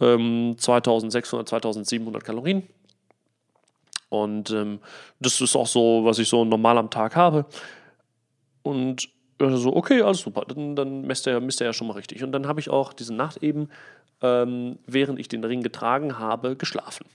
ähm, 0.00 0.54
2600, 0.56 1.48
2700 1.48 2.22
Kalorien. 2.22 2.62
Und 4.10 4.50
ähm, 4.50 4.80
das 5.18 5.40
ist 5.40 5.56
auch 5.56 5.66
so, 5.66 6.04
was 6.04 6.18
ich 6.18 6.28
so 6.28 6.44
normal 6.44 6.78
am 6.78 6.90
Tag 6.90 7.16
habe. 7.16 7.46
Und 8.62 9.08
so, 9.40 9.74
okay, 9.74 10.02
alles 10.02 10.20
super, 10.20 10.44
dann, 10.46 10.76
dann 10.76 11.02
misst, 11.02 11.26
er, 11.26 11.40
misst 11.40 11.60
er 11.60 11.68
ja 11.68 11.72
schon 11.72 11.86
mal 11.86 11.94
richtig. 11.94 12.22
Und 12.22 12.32
dann 12.32 12.46
habe 12.46 12.60
ich 12.60 12.68
auch 12.70 12.92
diese 12.92 13.14
Nacht 13.14 13.42
eben 13.42 13.68
ähm, 14.22 14.78
während 14.86 15.18
ich 15.18 15.28
den 15.28 15.44
Ring 15.44 15.62
getragen 15.62 16.18
habe, 16.18 16.56
geschlafen. 16.56 17.06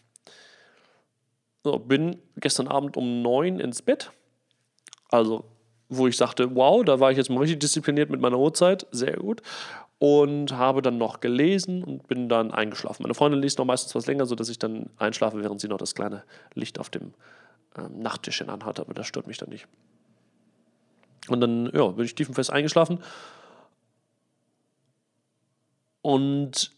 So, 1.64 1.80
bin 1.80 2.18
gestern 2.38 2.68
Abend 2.68 2.98
um 2.98 3.22
neun 3.22 3.60
ins 3.60 3.82
Bett. 3.82 4.12
Also, 5.10 5.46
wo 5.90 6.08
ich 6.08 6.18
sagte, 6.18 6.56
wow, 6.56 6.84
da 6.84 7.00
war 7.00 7.12
ich 7.12 7.18
jetzt 7.18 7.30
mal 7.30 7.40
richtig 7.40 7.60
diszipliniert 7.60 8.10
mit 8.10 8.22
meiner 8.22 8.40
Uhrzeit, 8.40 8.88
sehr 8.92 9.18
gut. 9.18 9.42
Und 9.98 10.52
habe 10.52 10.82
dann 10.82 10.98
noch 10.98 11.22
gelesen 11.22 11.84
und 11.84 12.08
bin 12.08 12.28
dann 12.28 12.52
eingeschlafen. 12.52 13.04
Meine 13.04 13.14
Freundin 13.14 13.42
liest 13.42 13.60
noch 13.60 13.66
meistens 13.66 13.96
was 13.96 14.08
länger, 14.08 14.26
sodass 14.26 14.50
ich 14.50 14.60
dann 14.60 14.90
einschlafe, 14.98 15.42
während 15.42 15.62
sie 15.62 15.68
noch 15.68 15.78
das 15.78 15.96
kleine 15.96 16.24
Licht 16.54 16.80
auf 16.80 16.90
dem 16.90 17.14
ähm, 17.78 18.00
Nachttischchen 18.00 18.50
anhat, 18.50 18.80
aber 18.80 18.94
das 18.94 19.08
stört 19.08 19.28
mich 19.28 19.38
dann 19.38 19.50
nicht. 19.50 19.68
Und 21.30 21.42
dann 21.42 21.72
ja, 21.74 21.88
bin 21.88 22.06
ich 22.06 22.16
tiefenfest 22.16 22.52
eingeschlafen. 22.52 23.00
Und 26.02 26.72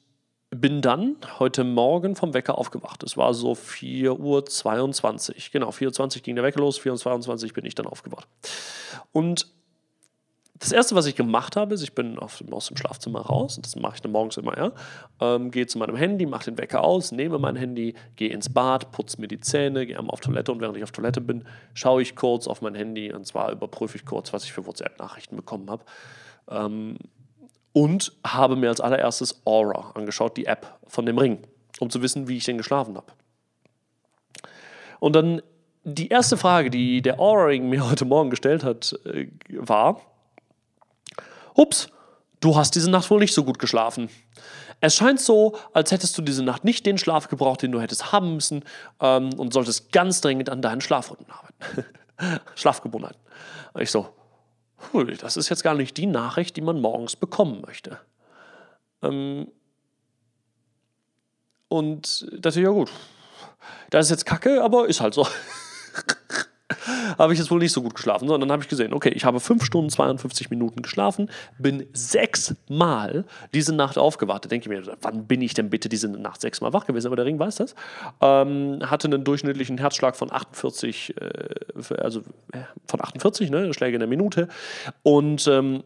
bin 0.50 0.82
dann 0.82 1.18
heute 1.40 1.64
Morgen 1.64 2.16
vom 2.16 2.34
Wecker 2.34 2.58
aufgewacht. 2.58 3.04
Es 3.04 3.18
war 3.18 3.34
so 3.34 3.52
4.22 3.52 5.30
Uhr. 5.30 5.36
Genau, 5.52 5.70
4.20 5.70 6.18
Uhr 6.18 6.22
ging 6.22 6.36
der 6.36 6.46
Wecker 6.46 6.62
los, 6.62 6.80
4.22 6.80 7.48
Uhr 7.48 7.54
bin 7.54 7.66
ich 7.66 7.76
dann 7.76 7.86
aufgewacht. 7.86 8.28
Und 9.12 9.48
das 10.60 10.72
erste, 10.72 10.96
was 10.96 11.06
ich 11.06 11.16
gemacht 11.16 11.56
habe, 11.56 11.74
ist, 11.76 11.84
ich 11.84 11.94
bin 11.94 12.18
auf, 12.18 12.44
aus 12.52 12.68
dem 12.68 12.78
Schlafzimmer 12.78 13.22
raus, 13.22 13.60
das 13.62 13.76
mache 13.76 13.96
ich 13.96 14.02
dann 14.02 14.12
morgens 14.12 14.38
immer, 14.38 14.58
ja, 14.58 14.72
ähm, 15.22 15.52
gehe 15.52 15.68
zu 15.68 15.78
meinem 15.78 15.96
Handy, 15.96 16.26
mache 16.26 16.46
den 16.46 16.58
Wecker 16.58 16.84
aus, 16.84 17.12
nehme 17.12 17.38
mein 17.38 17.56
Handy, 17.56 17.94
gehe 18.16 18.30
ins 18.30 18.52
Bad, 18.52 18.92
putze 18.92 19.22
mir 19.22 19.28
die 19.28 19.40
Zähne, 19.40 19.86
gehe 19.86 19.98
einmal 19.98 20.14
auf 20.14 20.22
Toilette 20.22 20.52
und 20.52 20.62
während 20.62 20.78
ich 20.78 20.84
auf 20.84 20.92
Toilette 20.92 21.22
bin, 21.22 21.46
schaue 21.74 22.02
ich 22.02 22.16
kurz 22.16 22.48
auf 22.48 22.62
mein 22.62 22.76
Handy 22.76 23.12
und 23.14 23.26
zwar 23.26 23.52
überprüfe 23.52 23.98
ich 23.98 24.06
kurz, 24.06 24.34
was 24.34 24.46
ich 24.46 24.54
für 24.54 24.66
WhatsApp-Nachrichten 24.66 25.36
bekommen 25.36 25.70
habe. 25.70 25.84
Ähm, 26.50 26.98
und 27.74 28.14
habe 28.26 28.56
mir 28.56 28.70
als 28.70 28.82
allererstes 28.82 29.42
Aura 29.46 29.92
angeschaut, 29.92 30.36
die 30.38 30.46
App 30.46 30.80
von 30.88 31.06
dem 31.06 31.20
Ring, 31.20 31.40
um 31.80 31.92
zu 31.92 32.02
wissen, 32.02 32.28
wie 32.28 32.38
ich 32.38 32.46
denn 32.46 32.58
geschlafen 32.58 32.98
habe. 32.98 33.12
Und 35.00 35.16
dann 35.16 35.44
die 35.84 36.10
erste 36.10 36.38
Frage, 36.38 36.72
die 36.72 37.02
der 37.04 37.20
Aura-Ring 37.20 37.70
mir 37.70 37.88
heute 37.90 38.06
Morgen 38.06 38.32
gestellt 38.32 38.64
hat, 38.64 39.00
äh, 39.06 39.28
war, 39.50 40.02
ups, 41.58 41.90
du 42.40 42.56
hast 42.56 42.76
diese 42.76 42.90
Nacht 42.90 43.10
wohl 43.10 43.20
nicht 43.20 43.34
so 43.34 43.44
gut 43.44 43.60
geschlafen. 43.60 44.10
Es 44.80 44.96
scheint 44.96 45.20
so, 45.20 45.58
als 45.74 45.92
hättest 45.92 46.18
du 46.18 46.22
diese 46.22 46.44
Nacht 46.44 46.64
nicht 46.64 46.86
den 46.86 46.98
Schlaf 46.98 47.28
gebraucht, 47.30 47.64
den 47.64 47.72
du 47.72 47.82
hättest 47.82 48.12
haben 48.12 48.36
müssen 48.36 48.64
ähm, 49.02 49.34
und 49.34 49.54
solltest 49.54 49.92
ganz 49.92 50.22
dringend 50.22 50.50
an 50.50 50.62
deinen 50.62 50.82
Schlafrhythmen 50.82 51.30
arbeiten. 51.32 51.86
Schlafgewohnheiten. 52.56 53.20
Ich 53.80 53.92
so, 53.92 54.10
das 55.20 55.38
ist 55.38 55.50
jetzt 55.50 55.64
gar 55.64 55.74
nicht 55.74 55.98
die 55.98 56.06
Nachricht, 56.06 56.56
die 56.56 56.62
man 56.62 56.80
morgens 56.80 57.16
bekommen 57.16 57.62
möchte. 57.66 58.00
Ähm 59.02 59.48
und 61.70 62.28
dachte 62.32 62.60
ich, 62.60 62.66
ja 62.66 62.72
gut, 62.72 62.92
das 63.90 64.06
ist 64.06 64.12
jetzt 64.12 64.26
kacke, 64.26 64.64
aber 64.64 64.88
ist 64.88 65.02
halt 65.02 65.14
so. 65.14 65.28
habe 67.18 67.34
ich 67.34 67.40
jetzt 67.40 67.52
wohl 67.52 67.60
nicht 67.60 67.72
so 67.72 67.82
gut 67.82 67.96
geschlafen. 67.96 68.28
Sondern 68.28 68.52
habe 68.52 68.62
ich 68.62 68.70
gesehen, 68.70 68.94
okay, 68.94 69.10
ich 69.10 69.26
habe 69.26 69.40
5 69.40 69.64
Stunden 69.64 69.90
52 69.90 70.50
Minuten 70.50 70.82
geschlafen, 70.82 71.30
bin 71.58 71.86
sechsmal 71.94 73.26
diese 73.54 73.76
Nacht 73.76 73.98
aufgewacht. 73.98 74.46
Da 74.46 74.50
denke 74.50 74.66
ich 74.66 74.70
mir, 74.70 74.98
wann 75.02 75.28
bin 75.28 75.42
ich 75.42 75.54
denn 75.54 75.70
bitte 75.70 75.90
diese 75.90 76.10
Nacht 76.10 76.42
sechsmal 76.42 76.74
wach 76.74 76.86
gewesen? 76.86 77.08
Aber 77.08 77.16
der 77.16 77.26
Ring 77.26 77.40
weiß 77.40 77.58
das. 77.58 77.76
Ähm, 78.22 78.80
hatte 78.86 79.08
einen 79.08 79.24
durchschnittlichen 79.24 79.78
Herzschlag 79.78 80.16
von 80.16 80.32
48, 80.32 81.16
äh, 81.22 81.96
also 81.98 82.22
äh, 82.54 82.60
von 82.88 83.02
48 83.02 83.50
ne, 83.50 83.74
Schläge 83.74 83.96
in 83.96 84.00
der 84.00 84.10
Minute. 84.10 84.48
Und 85.04 85.48
ähm, 85.48 85.84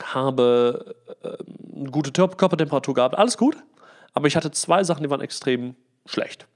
habe 0.00 0.94
äh, 1.22 1.28
eine 1.76 1.90
gute 1.90 2.12
Körpertemperatur 2.12 2.94
gehabt. 2.94 3.16
Alles 3.16 3.36
gut. 3.36 3.56
Aber 4.14 4.26
ich 4.26 4.36
hatte 4.36 4.50
zwei 4.50 4.84
Sachen, 4.84 5.02
die 5.02 5.10
waren 5.10 5.20
extrem 5.20 5.74
schlecht. 6.06 6.46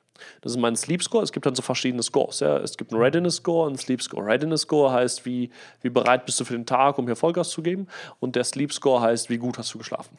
Das 0.40 0.52
ist 0.52 0.58
mein 0.58 0.76
Sleep 0.76 1.02
Score. 1.02 1.23
Es 1.23 1.32
gibt 1.32 1.46
dann 1.46 1.54
so 1.54 1.62
verschiedene 1.62 2.02
Scores. 2.02 2.40
Ja. 2.40 2.58
Es 2.58 2.76
gibt 2.76 2.92
einen 2.92 3.00
Readiness 3.00 3.37
Score 3.37 3.62
und 3.62 3.70
einen 3.70 3.78
Sleep 3.78 4.02
Score. 4.02 4.25
Readiness 4.25 4.62
Score 4.62 4.92
heißt, 4.92 5.25
wie, 5.26 5.50
wie 5.82 5.90
bereit 5.90 6.26
bist 6.26 6.40
du 6.40 6.44
für 6.44 6.54
den 6.54 6.66
Tag, 6.66 6.99
um 6.99 7.06
hier 7.06 7.16
Vollgas 7.16 7.50
zu 7.50 7.62
geben. 7.62 7.87
Und 8.20 8.37
der 8.37 8.44
Sleep 8.44 8.73
Score 8.73 9.00
heißt, 9.00 9.30
wie 9.30 9.38
gut 9.38 9.58
hast 9.58 9.73
du 9.75 9.78
geschlafen. 9.78 10.18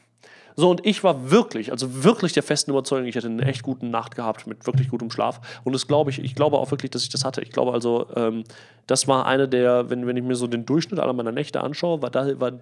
So, 0.59 0.71
und 0.71 0.83
ich 0.87 1.03
war 1.03 1.29
wirklich, 1.29 1.71
also 1.71 2.03
wirklich 2.03 2.33
der 2.33 2.41
festen 2.41 2.71
Überzeugung, 2.71 3.05
ich 3.05 3.13
hätte 3.13 3.27
eine 3.27 3.45
echt 3.45 3.61
gute 3.61 3.85
Nacht 3.85 4.15
gehabt 4.15 4.47
mit 4.47 4.65
wirklich 4.65 4.89
gutem 4.89 5.11
Schlaf. 5.11 5.39
Und 5.63 5.73
das 5.73 5.85
glaube 5.85 6.09
ich, 6.09 6.17
ich 6.17 6.33
glaube 6.33 6.57
auch 6.57 6.71
wirklich, 6.71 6.89
dass 6.89 7.03
ich 7.03 7.09
das 7.09 7.23
hatte. 7.23 7.41
Ich 7.43 7.51
glaube 7.51 7.73
also, 7.73 8.07
ähm, 8.15 8.43
das 8.87 9.07
war 9.07 9.27
eine 9.27 9.47
der, 9.47 9.91
wenn, 9.91 10.07
wenn 10.07 10.17
ich 10.17 10.23
mir 10.23 10.35
so 10.35 10.47
den 10.47 10.65
Durchschnitt 10.65 10.99
aller 10.99 11.13
meiner 11.13 11.31
Nächte 11.31 11.61
anschaue, 11.61 12.01
war, 12.01 12.09
da, 12.09 12.39
war 12.39 12.53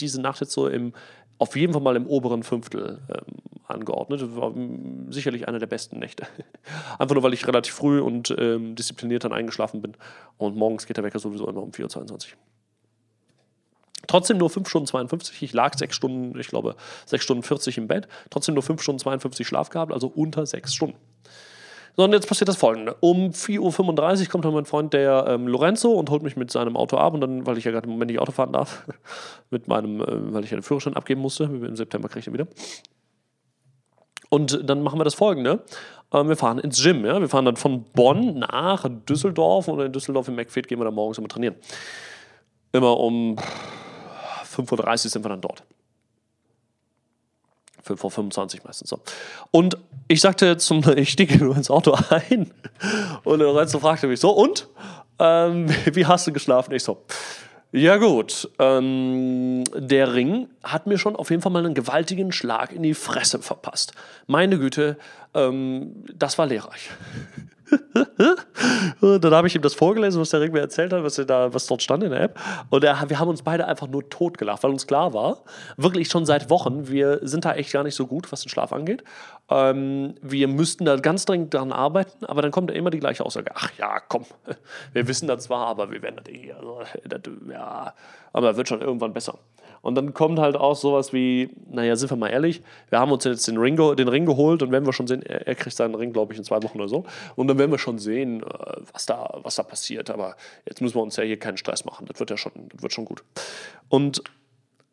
diese 0.00 0.22
Nacht 0.22 0.40
jetzt 0.40 0.52
so 0.52 0.66
im, 0.66 0.94
auf 1.36 1.54
jeden 1.54 1.74
Fall 1.74 1.82
mal 1.82 1.94
im 1.96 2.06
oberen 2.06 2.42
Fünftel 2.42 3.00
ähm, 3.10 3.34
angeordnet. 3.72 4.36
War 4.36 4.50
mm, 4.50 5.10
sicherlich 5.10 5.48
eine 5.48 5.58
der 5.58 5.66
besten 5.66 5.98
Nächte. 5.98 6.26
Einfach 6.98 7.14
nur, 7.14 7.22
weil 7.22 7.34
ich 7.34 7.46
relativ 7.46 7.74
früh 7.74 8.00
und 8.00 8.34
ähm, 8.38 8.74
diszipliniert 8.74 9.24
dann 9.24 9.32
eingeschlafen 9.32 9.82
bin. 9.82 9.94
Und 10.38 10.56
morgens 10.56 10.86
geht 10.86 10.96
der 10.96 11.04
Wecker 11.04 11.18
sowieso 11.18 11.48
immer 11.48 11.62
um 11.62 11.70
4.22 11.70 12.12
Uhr. 12.12 12.18
Trotzdem 14.06 14.38
nur 14.38 14.50
5 14.50 14.68
Stunden 14.68 14.86
52. 14.86 15.42
Ich 15.42 15.52
lag 15.52 15.76
6 15.76 15.94
Stunden, 15.94 16.38
ich 16.38 16.48
glaube, 16.48 16.76
6 17.06 17.24
Stunden 17.24 17.42
40 17.42 17.78
im 17.78 17.88
Bett. 17.88 18.08
Trotzdem 18.30 18.54
nur 18.54 18.62
5 18.62 18.82
Stunden 18.82 18.98
52 18.98 19.46
Schlaf 19.46 19.70
gehabt, 19.70 19.92
also 19.92 20.08
unter 20.08 20.44
6 20.44 20.74
Stunden. 20.74 20.96
So, 21.94 22.04
und 22.04 22.12
jetzt 22.12 22.26
passiert 22.26 22.48
das 22.48 22.56
folgende. 22.56 22.96
Um 23.00 23.30
4.35 23.30 24.22
Uhr 24.22 24.28
kommt 24.28 24.44
dann 24.46 24.54
mein 24.54 24.64
Freund, 24.64 24.94
der 24.94 25.26
ähm, 25.28 25.46
Lorenzo, 25.46 25.92
und 25.92 26.08
holt 26.08 26.22
mich 26.22 26.36
mit 26.36 26.50
seinem 26.50 26.76
Auto 26.76 26.96
ab. 26.96 27.12
Und 27.12 27.20
dann, 27.20 27.46
weil 27.46 27.58
ich 27.58 27.64
ja 27.64 27.70
gerade 27.70 27.86
im 27.86 27.92
Moment 27.92 28.10
nicht 28.10 28.20
Auto 28.20 28.32
fahren 28.32 28.52
darf, 28.52 28.84
mit 29.50 29.68
meinem, 29.68 30.00
äh, 30.00 30.32
weil 30.32 30.42
ich 30.44 30.50
den 30.50 30.62
Führerschein 30.62 30.96
abgeben 30.96 31.20
musste, 31.20 31.44
im 31.44 31.76
September 31.76 32.08
kriege 32.08 32.20
ich 32.20 32.24
den 32.24 32.34
wieder. 32.34 32.46
Und 34.32 34.60
dann 34.64 34.80
machen 34.82 34.98
wir 34.98 35.04
das 35.04 35.12
folgende. 35.12 35.62
Ähm, 36.10 36.26
wir 36.30 36.38
fahren 36.38 36.58
ins 36.58 36.82
Gym. 36.82 37.04
Ja? 37.04 37.20
Wir 37.20 37.28
fahren 37.28 37.44
dann 37.44 37.56
von 37.56 37.84
Bonn 37.84 38.38
nach 38.38 38.86
Düsseldorf 39.06 39.68
und 39.68 39.78
in 39.78 39.92
Düsseldorf 39.92 40.26
im 40.26 40.36
McFit 40.36 40.66
gehen 40.68 40.80
wir 40.80 40.86
dann 40.86 40.94
morgens 40.94 41.18
immer 41.18 41.28
trainieren. 41.28 41.54
Immer 42.72 42.98
um 42.98 43.36
5.30 44.46 44.88
Uhr 44.88 44.96
sind 44.96 45.22
wir 45.22 45.28
dann 45.28 45.42
dort. 45.42 45.62
5.25 47.86 48.60
Uhr 48.60 48.60
meistens 48.64 48.88
so. 48.88 49.00
Und 49.50 49.76
ich 50.08 50.22
sagte 50.22 50.56
zum, 50.56 50.82
ich 50.96 51.10
stieg 51.10 51.38
nur 51.38 51.54
ins 51.54 51.70
Auto 51.70 51.94
ein 52.08 52.50
und 53.24 53.40
Lorenzo 53.40 53.80
fragte 53.80 54.06
mich 54.06 54.20
so, 54.20 54.30
und? 54.30 54.66
Ähm, 55.18 55.68
wie 55.92 56.06
hast 56.06 56.26
du 56.26 56.32
geschlafen? 56.32 56.72
Ich 56.72 56.84
so, 56.84 57.04
ja 57.72 57.96
gut, 57.96 58.50
ähm, 58.58 59.64
der 59.74 60.12
Ring 60.12 60.48
hat 60.62 60.86
mir 60.86 60.98
schon 60.98 61.16
auf 61.16 61.30
jeden 61.30 61.42
Fall 61.42 61.52
mal 61.52 61.64
einen 61.64 61.74
gewaltigen 61.74 62.30
Schlag 62.30 62.72
in 62.72 62.82
die 62.82 62.94
Fresse 62.94 63.38
verpasst. 63.40 63.92
Meine 64.26 64.58
Güte, 64.58 64.98
ähm, 65.34 66.04
das 66.14 66.36
war 66.36 66.46
lehrreich. 66.46 66.90
und 69.00 69.24
dann 69.24 69.34
habe 69.34 69.46
ich 69.46 69.54
ihm 69.54 69.62
das 69.62 69.74
vorgelesen, 69.74 70.20
was 70.20 70.30
der 70.30 70.40
Ring 70.40 70.52
mir 70.52 70.60
erzählt 70.60 70.92
hat, 70.92 71.02
was, 71.02 71.16
da, 71.16 71.52
was 71.52 71.66
dort 71.66 71.82
stand 71.82 72.02
in 72.02 72.10
der 72.10 72.20
App. 72.20 72.38
Und 72.70 72.84
er, 72.84 73.08
wir 73.08 73.18
haben 73.18 73.28
uns 73.28 73.42
beide 73.42 73.66
einfach 73.66 73.88
nur 73.88 74.08
totgelacht, 74.08 74.62
weil 74.62 74.70
uns 74.70 74.86
klar 74.86 75.14
war, 75.14 75.42
wirklich 75.76 76.08
schon 76.08 76.26
seit 76.26 76.50
Wochen, 76.50 76.88
wir 76.88 77.20
sind 77.22 77.44
da 77.44 77.54
echt 77.54 77.72
gar 77.72 77.82
nicht 77.82 77.94
so 77.94 78.06
gut, 78.06 78.30
was 78.32 78.42
den 78.42 78.48
Schlaf 78.48 78.72
angeht. 78.72 79.02
Ähm, 79.50 80.14
wir 80.22 80.48
müssten 80.48 80.84
da 80.84 80.96
ganz 80.96 81.24
dringend 81.24 81.54
daran 81.54 81.72
arbeiten, 81.72 82.24
aber 82.26 82.42
dann 82.42 82.50
kommt 82.50 82.70
immer 82.70 82.90
die 82.90 83.00
gleiche 83.00 83.24
Aussage. 83.24 83.50
Ach 83.54 83.70
ja, 83.78 84.00
komm, 84.00 84.26
wir 84.92 85.08
wissen 85.08 85.26
das 85.28 85.44
zwar, 85.44 85.66
aber 85.66 85.90
wir 85.90 86.02
werden 86.02 86.20
das 86.22 86.32
eh, 86.32 86.52
also, 86.52 86.80
das, 87.04 87.20
ja, 87.50 87.94
aber 88.32 88.56
wird 88.56 88.68
schon 88.68 88.80
irgendwann 88.80 89.12
besser. 89.12 89.38
Und 89.82 89.96
dann 89.96 90.14
kommt 90.14 90.38
halt 90.38 90.56
auch 90.56 90.76
sowas 90.76 91.12
wie, 91.12 91.50
naja, 91.68 91.96
sind 91.96 92.10
wir 92.10 92.16
mal 92.16 92.28
ehrlich, 92.28 92.62
wir 92.88 93.00
haben 93.00 93.10
uns 93.10 93.24
jetzt 93.24 93.46
den 93.48 93.58
Ring, 93.58 93.76
den 93.96 94.08
Ring 94.08 94.24
geholt 94.24 94.62
und 94.62 94.70
werden 94.70 94.86
wir 94.86 94.92
schon 94.92 95.08
sehen, 95.08 95.22
er, 95.22 95.46
er 95.46 95.54
kriegt 95.56 95.76
seinen 95.76 95.96
Ring, 95.96 96.12
glaube 96.12 96.32
ich, 96.32 96.38
in 96.38 96.44
zwei 96.44 96.62
Wochen 96.62 96.78
oder 96.78 96.88
so. 96.88 97.04
Und 97.34 97.48
dann 97.48 97.58
werden 97.58 97.72
wir 97.72 97.78
schon 97.78 97.98
sehen, 97.98 98.42
äh, 98.42 98.46
was 98.92 99.06
da, 99.06 99.40
was 99.42 99.56
da 99.56 99.64
passiert. 99.64 100.08
Aber 100.08 100.36
jetzt 100.64 100.80
müssen 100.80 100.94
wir 100.94 101.02
uns 101.02 101.16
ja 101.16 101.24
hier 101.24 101.38
keinen 101.38 101.56
Stress 101.56 101.84
machen. 101.84 102.06
Das 102.06 102.20
wird 102.20 102.30
ja 102.30 102.36
schon, 102.36 102.52
das 102.72 102.82
wird 102.82 102.92
schon 102.92 103.04
gut. 103.04 103.24
Und 103.88 104.22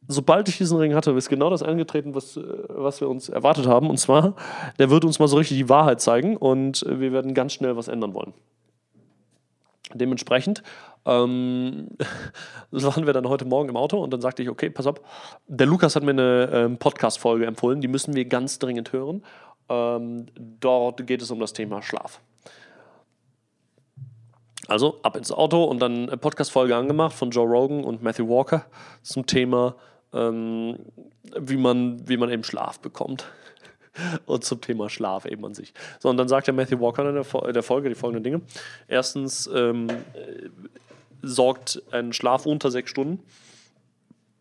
sobald 0.08 0.50
ich 0.50 0.58
diesen 0.58 0.78
Ring 0.80 0.96
hatte, 0.96 1.12
ist 1.12 1.30
genau 1.30 1.52
das 1.52 1.62
eingetreten, 1.62 2.16
was, 2.16 2.36
äh, 2.36 2.42
was 2.70 3.00
wir 3.00 3.10
uns 3.10 3.30
erwartet 3.30 3.68
haben. 3.68 3.92
Und 3.92 3.98
zwar, 3.98 4.36
der 4.80 4.90
wird 4.90 5.06
uns 5.06 5.20
mal 5.20 5.28
so 5.28 5.38
richtig 5.38 5.58
die 5.58 5.70
Wahrheit 5.70 6.02
zeigen 6.02 6.36
und 6.36 6.84
wir 6.88 7.14
werden 7.14 7.36
ganz 7.36 7.54
schnell 7.54 7.78
was 7.78 7.88
ändern 7.88 8.16
wollen. 8.16 8.34
Dementsprechend 9.94 10.62
ähm, 11.10 11.88
waren 12.72 13.06
wir 13.06 13.14
dann 13.14 13.28
heute 13.28 13.46
Morgen 13.46 13.70
im 13.70 13.78
Auto 13.78 14.02
und 14.02 14.12
dann 14.12 14.22
sagte 14.22 14.44
ich, 14.44 14.50
okay, 14.50 14.70
pass 14.70 14.86
auf, 14.86 15.02
der 15.48 15.68
Lukas 15.68 15.96
hat 15.96 16.04
mir 16.04 16.12
eine 16.12 16.50
ähm, 16.54 16.78
Podcast-Folge 16.78 17.46
empfohlen, 17.46 17.82
die 17.82 17.88
müssen 17.88 18.16
wir 18.16 18.26
ganz 18.26 18.60
dringend 18.60 18.94
hören. 18.94 19.24
Ähm, 19.70 20.28
dort 20.36 21.06
geht 21.08 21.22
es 21.22 21.32
um 21.32 21.40
das 21.40 21.54
Thema 21.54 21.82
Schlaf. 21.82 22.22
Also 24.68 25.00
ab 25.02 25.16
ins 25.16 25.32
Auto 25.32 25.64
und 25.64 25.80
dann 25.80 26.10
eine 26.10 26.18
Podcast-Folge 26.18 26.76
angemacht 26.76 27.14
von 27.14 27.32
Joe 27.32 27.48
Rogan 27.48 27.84
und 27.84 28.04
Matthew 28.04 28.30
Walker 28.30 28.66
zum 29.02 29.26
Thema, 29.26 29.76
ähm, 30.14 30.78
wie, 31.40 31.58
man, 31.58 32.08
wie 32.08 32.18
man 32.18 32.30
eben 32.30 32.44
Schlaf 32.44 32.80
bekommt 32.80 33.26
und 34.28 34.44
zum 34.44 34.62
Thema 34.62 34.90
Schlaf 34.90 35.26
eben 35.26 35.44
an 35.44 35.56
sich. 35.56 35.74
So, 35.98 36.10
und 36.10 36.18
dann 36.18 36.28
sagt 36.28 36.46
der 36.46 36.54
Matthew 36.54 36.80
Walker 36.80 37.08
in 37.10 37.16
der, 37.54 37.64
Folge 37.64 37.90
die 37.90 37.96
folgenden 37.96 38.24
Dinge. 38.24 38.42
Erstens 38.88 39.50
ähm, 39.52 39.90
äh, 39.90 40.50
sorgt 41.22 41.82
ein 41.92 42.14
Schlaf 42.14 42.46
unter 42.46 42.72
sechs 42.72 42.90
Stunden 42.90 43.24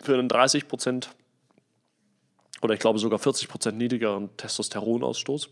für 0.00 0.14
einen 0.14 0.28
30 0.28 0.68
Prozent 0.68 1.11
oder 2.62 2.75
ich 2.75 2.80
glaube 2.80 2.99
sogar 2.99 3.18
40 3.18 3.49
Prozent 3.49 3.78
niedrigeren 3.78 4.37
Testosteronausstoß. 4.37 5.49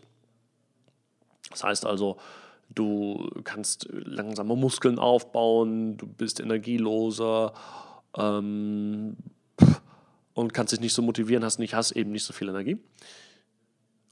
Das 1.49 1.63
heißt 1.63 1.85
also, 1.85 2.17
du 2.69 3.29
kannst 3.43 3.87
langsamer 3.91 4.55
Muskeln 4.55 4.99
aufbauen, 4.99 5.97
du 5.97 6.05
bist 6.05 6.39
energieloser 6.39 7.53
ähm, 8.17 9.15
und 10.33 10.53
kannst 10.53 10.73
dich 10.73 10.81
nicht 10.81 10.93
so 10.93 11.01
motivieren, 11.01 11.43
hast, 11.43 11.59
nicht, 11.59 11.73
hast 11.73 11.91
eben 11.91 12.11
nicht 12.11 12.23
so 12.23 12.33
viel 12.33 12.49
Energie 12.49 12.77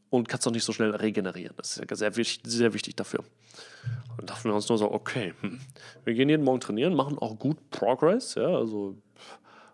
und 0.10 0.30
kannst 0.30 0.48
auch 0.48 0.52
nicht 0.52 0.64
so 0.64 0.74
schnell 0.74 0.96
regenerieren. 0.96 1.54
Das 1.58 1.78
ist 1.78 1.90
ja 1.90 1.96
sehr, 1.96 2.26
sehr 2.44 2.74
wichtig 2.74 2.96
dafür. 2.96 3.24
Und 4.18 4.30
dachten 4.30 4.50
wir 4.50 4.56
uns 4.56 4.70
nur 4.70 4.78
so, 4.78 4.92
okay, 4.92 5.34
hm. 5.42 5.60
wir 6.04 6.14
gehen 6.14 6.30
jeden 6.30 6.44
Morgen 6.44 6.60
trainieren, 6.60 6.94
machen 6.94 7.18
auch 7.18 7.38
gut 7.38 7.70
Progress. 7.70 8.36
Ja, 8.36 8.48
also 8.48 8.98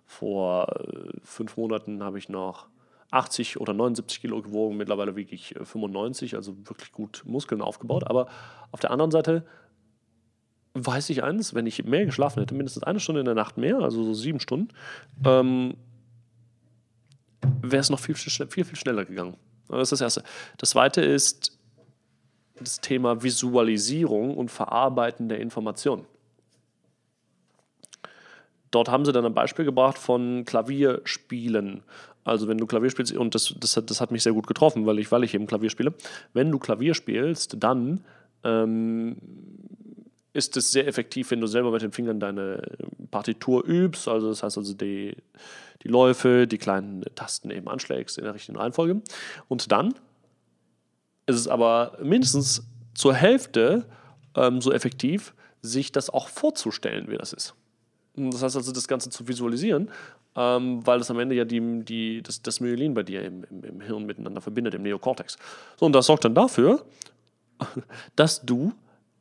vor 0.05 0.67
äh, 0.79 1.19
fünf 1.23 1.57
Monaten 1.57 2.03
habe 2.03 2.17
ich 2.17 2.29
noch 2.29 2.67
80 3.11 3.59
oder 3.59 3.73
79 3.73 4.21
Kilo 4.21 4.41
gewogen, 4.41 4.77
mittlerweile 4.77 5.15
wiege 5.15 5.35
ich 5.35 5.55
95, 5.61 6.33
äh, 6.33 6.35
also 6.37 6.55
wirklich 6.67 6.91
gut 6.91 7.23
Muskeln 7.25 7.61
aufgebaut. 7.61 8.07
Aber 8.07 8.27
auf 8.71 8.79
der 8.79 8.91
anderen 8.91 9.11
Seite 9.11 9.45
weiß 10.73 11.09
ich 11.09 11.23
eins, 11.23 11.53
wenn 11.53 11.67
ich 11.67 11.83
mehr 11.83 12.05
geschlafen 12.05 12.39
hätte, 12.39 12.55
mindestens 12.55 12.83
eine 12.83 12.99
Stunde 12.99 13.19
in 13.21 13.25
der 13.25 13.35
Nacht 13.35 13.57
mehr, 13.57 13.79
also 13.79 14.03
so 14.03 14.13
sieben 14.13 14.39
Stunden, 14.39 14.69
ähm, 15.25 15.75
wäre 17.61 17.81
es 17.81 17.89
noch 17.89 17.99
viel, 17.99 18.15
viel, 18.15 18.47
viel 18.47 18.75
schneller 18.75 19.05
gegangen. 19.05 19.35
Das 19.71 19.91
ist 19.91 19.99
das 19.99 20.01
Erste. 20.01 20.23
Das 20.57 20.71
Zweite 20.71 21.01
ist 21.01 21.57
das 22.59 22.79
Thema 22.81 23.23
Visualisierung 23.23 24.37
und 24.37 24.51
Verarbeiten 24.51 25.29
der 25.29 25.39
Informationen. 25.39 26.05
Dort 28.69 28.89
haben 28.89 29.05
sie 29.05 29.11
dann 29.11 29.25
ein 29.25 29.33
Beispiel 29.33 29.65
gebracht 29.65 29.97
von 29.97 30.45
Klavierspielen. 30.45 31.83
Also 32.23 32.47
wenn 32.47 32.57
du 32.57 32.67
Klavier 32.67 32.89
spielst, 32.89 33.13
und 33.13 33.35
das, 33.35 33.53
das, 33.59 33.79
das 33.85 33.99
hat 33.99 34.11
mich 34.11 34.23
sehr 34.23 34.33
gut 34.33 34.47
getroffen, 34.47 34.85
weil 34.85 34.99
ich, 34.99 35.11
weil 35.11 35.23
ich 35.23 35.33
eben 35.33 35.47
Klavier 35.47 35.69
spiele, 35.69 35.93
wenn 36.33 36.51
du 36.51 36.59
Klavier 36.59 36.93
spielst, 36.93 37.55
dann 37.59 38.03
ähm, 38.43 39.17
ist 40.33 40.55
es 40.57 40.71
sehr 40.71 40.87
effektiv, 40.87 41.31
wenn 41.31 41.41
du 41.41 41.47
selber 41.47 41.71
mit 41.71 41.81
den 41.81 41.91
Fingern 41.91 42.19
deine 42.19 42.61
Partitur 43.09 43.65
übst. 43.65 44.07
Also 44.07 44.29
das 44.29 44.43
heißt 44.43 44.57
also 44.57 44.73
die, 44.73 45.15
die 45.83 45.87
Läufe, 45.87 46.47
die 46.47 46.57
kleinen 46.57 47.03
Tasten 47.15 47.51
eben 47.51 47.67
anschlägst 47.67 48.17
in 48.17 48.23
der 48.23 48.33
richtigen 48.33 48.57
Reihenfolge. 48.57 49.01
Und 49.47 49.71
dann 49.71 49.93
ist 51.25 51.35
es 51.35 51.47
aber 51.47 51.97
mindestens 52.01 52.63
zur 52.93 53.13
Hälfte 53.13 53.85
ähm, 54.35 54.61
so 54.61 54.71
effektiv, 54.71 55.33
sich 55.61 55.91
das 55.91 56.09
auch 56.09 56.27
vorzustellen, 56.27 57.09
wie 57.09 57.17
das 57.17 57.33
ist. 57.33 57.53
Das 58.15 58.43
heißt 58.43 58.55
also, 58.55 58.71
das 58.71 58.87
Ganze 58.87 59.09
zu 59.09 59.27
visualisieren, 59.27 59.89
ähm, 60.35 60.85
weil 60.85 60.99
das 60.99 61.11
am 61.11 61.19
Ende 61.19 61.35
ja 61.35 61.45
die, 61.45 61.83
die, 61.83 62.21
das, 62.21 62.41
das 62.41 62.59
Myelin 62.59 62.93
bei 62.93 63.03
dir 63.03 63.23
im, 63.23 63.43
im, 63.49 63.63
im 63.63 63.81
Hirn 63.81 64.05
miteinander 64.05 64.41
verbindet, 64.41 64.73
im 64.73 64.81
Neokortex. 64.81 65.37
So, 65.77 65.85
und 65.85 65.93
das 65.93 66.07
sorgt 66.07 66.25
dann 66.25 66.35
dafür, 66.35 66.85
dass 68.15 68.41
du 68.41 68.73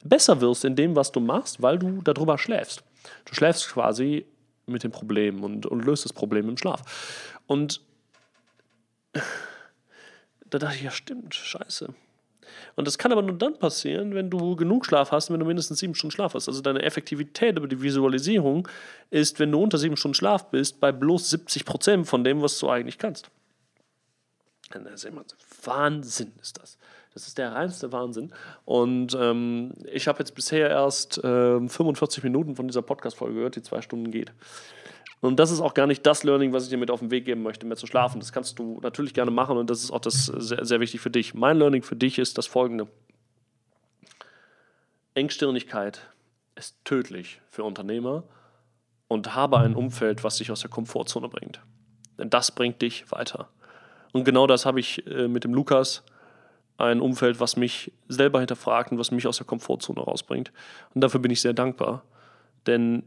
besser 0.05 0.41
wirst 0.41 0.65
in 0.65 0.77
dem, 0.77 0.97
was 0.97 1.13
du 1.13 1.21
machst, 1.21 1.63
weil 1.63 1.79
du 1.79 2.03
darüber 2.03 2.39
schläfst. 2.39 2.83
Du 3.25 3.35
schläfst 3.35 3.69
quasi 3.69 4.27
mit 4.67 4.85
dem 4.85 4.91
Problem 4.91 5.43
und, 5.43 5.67
und 5.67 5.85
löst 5.85 6.05
das 6.05 6.13
Problem 6.13 6.49
im 6.49 6.57
Schlaf. 6.57 7.35
Und 7.47 7.81
da 10.49 10.59
dachte 10.59 10.77
ich, 10.77 10.83
ja 10.83 10.91
stimmt, 10.91 11.35
scheiße. 11.35 11.93
Und 12.77 12.87
das 12.87 12.99
kann 12.99 13.13
aber 13.13 13.23
nur 13.23 13.37
dann 13.37 13.59
passieren, 13.59 14.15
wenn 14.15 14.31
du 14.31 14.57
genug 14.57 14.87
Schlaf 14.87 15.13
hast, 15.13 15.31
wenn 15.31 15.41
du 15.41 15.47
mindestens 15.47 15.79
sieben 15.79 15.95
Stunden 15.95 16.13
Schlaf 16.13 16.35
hast. 16.35 16.49
Also 16.49 16.61
deine 16.61 16.83
Effektivität 16.83 17.57
über 17.57 17.69
die 17.69 17.83
Visualisierung 17.83 18.69
ist, 19.11 19.39
wenn 19.39 19.53
du 19.53 19.63
unter 19.63 19.79
sieben 19.79 19.97
Stunden 19.97 20.15
Schlaf 20.15 20.51
bist, 20.51 20.81
bei 20.81 20.93
bloß 20.93 21.31
70 21.31 21.65
Prozent 21.65 22.07
von 22.07 22.25
dem, 22.25 22.43
was 22.43 22.59
du 22.59 22.69
eigentlich 22.69 22.99
kannst. 22.99 23.31
Wahnsinn 25.65 26.33
ist 26.41 26.61
das. 26.61 26.79
Das 27.13 27.27
ist 27.27 27.39
der 27.39 27.53
reinste 27.53 27.91
Wahnsinn. 27.93 28.33
Und 28.65 29.17
ähm, 29.19 29.73
ich 29.93 30.07
habe 30.07 30.21
jetzt 30.21 30.35
bisher 30.35 30.71
erst 30.71 31.21
ähm, 31.25 31.69
45 31.69 32.23
Minuten 32.23 32.55
von 32.55 32.69
dieser 32.69 32.83
Podcast-Folge 32.83 33.35
gehört, 33.35 33.57
die 33.57 33.63
zwei 33.63 33.83
Stunden 33.83 34.11
geht. 34.11 34.33
Und 35.21 35.39
das 35.39 35.51
ist 35.51 35.61
auch 35.61 35.75
gar 35.75 35.87
nicht 35.87 36.07
das 36.07 36.25
Learning, 36.25 36.53
was 36.53 36.65
ich 36.65 36.71
dir 36.71 36.79
mit 36.79 36.91
auf 36.91 37.01
den 37.01 37.11
Weg 37.11 37.27
geben 37.27 37.43
möchte, 37.43 37.67
mehr 37.67 37.77
zu 37.77 37.87
schlafen. 37.87 38.21
Das 38.21 38.33
kannst 38.33 38.59
du 38.59 38.81
natürlich 38.83 39.13
gerne 39.13 39.31
machen 39.31 39.59
und 39.59 39.69
das 39.69 39.83
ist 39.83 39.91
auch 39.91 40.01
das 40.01 40.27
sehr, 40.27 40.65
sehr 40.65 40.81
wichtig 40.81 41.01
für 41.01 41.11
dich. 41.11 41.35
Mein 41.35 41.59
Learning 41.59 41.83
für 41.83 41.97
dich 41.97 42.19
ist 42.19 42.39
das 42.39 42.47
folgende. 42.47 42.87
Engstirnigkeit 45.15 46.01
ist 46.55 46.77
tödlich 46.85 47.41
für 47.51 47.65
Unternehmer 47.65 48.23
und 49.09 49.35
habe 49.35 49.59
ein 49.59 49.75
Umfeld, 49.75 50.25
was 50.25 50.37
dich 50.37 50.51
aus 50.51 50.61
der 50.61 50.71
Komfortzone 50.71 51.29
bringt. 51.29 51.61
Denn 52.19 52.31
das 52.31 52.53
bringt 52.53 52.81
dich 52.81 53.11
weiter. 53.11 53.49
Und 54.13 54.25
genau 54.25 54.47
das 54.47 54.65
habe 54.65 54.81
ich 54.81 55.07
äh, 55.07 55.29
mit 55.29 55.45
dem 55.45 55.53
Lukas, 55.53 56.03
ein 56.81 57.01
Umfeld, 57.01 57.41
was 57.41 57.57
mich 57.57 57.93
selber 58.09 58.39
hinterfragt 58.39 58.93
und 58.93 58.99
was 58.99 59.11
mich 59.11 59.27
aus 59.27 59.37
der 59.37 59.47
Komfortzone 59.47 60.01
rausbringt. 60.01 60.53
Und 60.95 61.03
dafür 61.03 61.21
bin 61.21 61.31
ich 61.31 61.41
sehr 61.41 61.53
dankbar. 61.53 62.05
Denn 62.67 63.05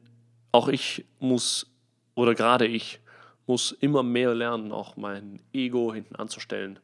auch 0.52 0.68
ich 0.68 1.06
muss 1.20 1.74
oder 2.16 2.36
gerade 2.36 2.68
ich, 2.68 3.00
muss 3.46 3.72
immer 3.72 4.04
mehr 4.04 4.34
lernen, 4.34 4.72
auch 4.72 4.96
mein 4.96 5.42
Ego 5.52 5.94
hinten 5.94 6.16
anzustellen, 6.16 6.80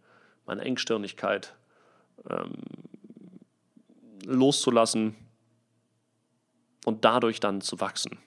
meine 0.45 0.63
Engstirnigkeit 0.63 1.55
ähm, 2.29 2.53
loszulassen 4.25 5.15
und 6.85 7.05
dadurch 7.05 7.39
dann 7.39 7.61
zu 7.61 7.79
wachsen. 7.79 8.17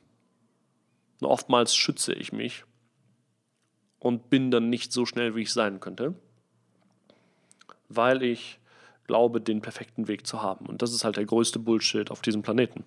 Und 1.21 1.27
oftmals 1.27 1.75
schütze 1.75 2.15
ich 2.15 2.33
mich 2.33 2.65
und 3.99 4.31
bin 4.31 4.51
dann 4.51 4.71
nicht 4.71 4.93
so 4.93 5.05
schnell, 5.05 5.35
wie 5.35 5.43
ich 5.43 5.53
sein 5.53 5.81
könnte, 5.81 6.15
weil 7.97 8.23
ich 8.23 8.59
glaube, 9.07 9.41
den 9.41 9.61
perfekten 9.61 10.09
Weg 10.09 10.27
zu 10.27 10.43
haben. 10.43 10.67
Und 10.67 10.83
das 10.83 10.93
ist 10.93 11.05
halt 11.05 11.17
der 11.17 11.25
größte 11.25 11.59
Bullshit 11.59 12.11
auf 12.11 12.23
diesem 12.23 12.43
Planeten. 12.43 12.85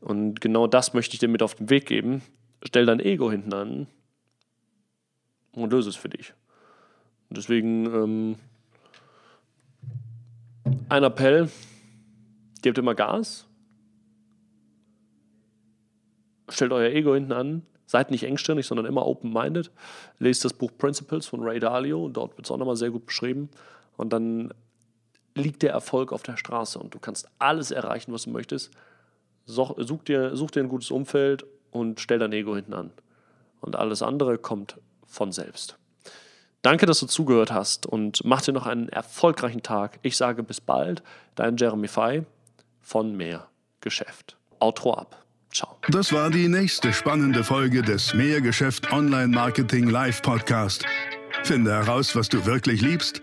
Und 0.00 0.40
genau 0.40 0.66
das 0.66 0.94
möchte 0.94 1.14
ich 1.14 1.20
dir 1.20 1.28
mit 1.28 1.42
auf 1.42 1.54
den 1.54 1.70
Weg 1.70 1.86
geben, 1.86 2.22
stell 2.64 2.86
dein 2.86 3.00
Ego 3.00 3.30
hinten 3.30 3.52
an 3.52 3.86
und 5.52 5.72
löse 5.72 5.90
es 5.90 5.96
für 5.96 6.08
dich. 6.08 6.34
Deswegen 7.30 7.86
ähm, 7.86 8.36
ein 10.88 11.04
Appell, 11.04 11.48
gebt 12.62 12.78
immer 12.78 12.94
Gas, 12.94 13.46
stellt 16.48 16.72
euer 16.72 16.90
Ego 16.90 17.14
hinten 17.14 17.32
an, 17.32 17.62
seid 17.86 18.10
nicht 18.10 18.24
engstirnig, 18.24 18.66
sondern 18.66 18.86
immer 18.86 19.06
open-minded. 19.06 19.70
Lest 20.18 20.44
das 20.44 20.52
Buch 20.52 20.70
Principles 20.76 21.26
von 21.26 21.42
Ray 21.42 21.60
Dalio, 21.60 22.08
dort 22.08 22.36
wird 22.36 22.46
es 22.46 22.50
auch 22.50 22.58
nochmal 22.58 22.76
sehr 22.76 22.90
gut 22.90 23.06
beschrieben. 23.06 23.48
Und 23.96 24.12
dann 24.12 24.52
liegt 25.34 25.62
der 25.62 25.72
Erfolg 25.72 26.12
auf 26.12 26.22
der 26.22 26.36
Straße 26.36 26.78
und 26.78 26.94
du 26.94 26.98
kannst 26.98 27.28
alles 27.38 27.70
erreichen, 27.70 28.12
was 28.12 28.24
du 28.24 28.30
möchtest. 28.30 28.70
Such 29.44 30.04
dir, 30.04 30.36
such 30.36 30.50
dir 30.50 30.62
ein 30.62 30.68
gutes 30.68 30.90
Umfeld 30.90 31.44
und 31.70 32.00
stell 32.00 32.18
dein 32.18 32.32
Ego 32.32 32.54
hinten 32.54 32.74
an. 32.74 32.90
Und 33.60 33.76
alles 33.76 34.02
andere 34.02 34.38
kommt 34.38 34.78
von 35.06 35.32
selbst. 35.32 35.78
Danke, 36.62 36.86
dass 36.86 37.00
du 37.00 37.06
zugehört 37.06 37.50
hast 37.50 37.86
und 37.86 38.24
mach 38.24 38.40
dir 38.42 38.52
noch 38.52 38.66
einen 38.66 38.88
erfolgreichen 38.88 39.62
Tag. 39.62 39.98
Ich 40.02 40.16
sage 40.16 40.42
bis 40.42 40.60
bald, 40.60 41.02
dein 41.34 41.56
Jeremy 41.56 41.88
Fay 41.88 42.24
von 42.80 43.16
Mehr 43.16 43.48
Geschäft. 43.80 44.36
Outro 44.60 44.94
ab. 44.94 45.24
Ciao. 45.52 45.76
Das 45.90 46.12
war 46.12 46.30
die 46.30 46.48
nächste 46.48 46.92
spannende 46.92 47.42
Folge 47.42 47.82
des 47.82 48.14
Mehrgeschäft 48.14 48.92
Online 48.92 49.28
Marketing 49.28 49.88
Live 49.88 50.22
Podcast. 50.22 50.84
Finde 51.42 51.72
heraus, 51.72 52.14
was 52.14 52.28
du 52.28 52.46
wirklich 52.46 52.80
liebst 52.80 53.22